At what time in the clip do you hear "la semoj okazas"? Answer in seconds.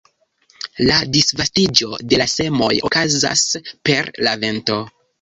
2.23-3.47